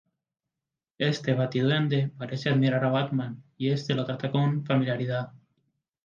[0.97, 5.31] Este Bati-Duende parece admirar a Batman, y este lo trata con familiaridad.